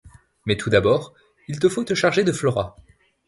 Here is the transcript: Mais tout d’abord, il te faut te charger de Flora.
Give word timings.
Mais 0.47 0.57
tout 0.57 0.71
d’abord, 0.71 1.13
il 1.47 1.59
te 1.59 1.69
faut 1.69 1.83
te 1.83 1.93
charger 1.93 2.23
de 2.23 2.31
Flora. 2.31 2.75